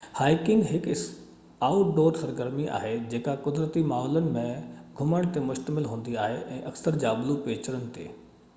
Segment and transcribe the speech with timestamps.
[0.19, 0.93] hiking هڪ
[1.67, 4.47] outdoor سرگرمي آهي جيڪا قدرتي ماحولن ۾
[5.03, 8.09] گھمڻ تي مشتمل هوندي آهي اڪثر جابلو پيچرن تي